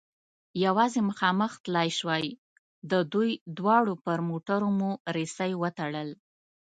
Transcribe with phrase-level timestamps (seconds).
[0.65, 2.27] یوازې مخامخ تلای شوای،
[2.91, 6.09] د دوی دواړو پر موټرو مو رسۍ و تړل.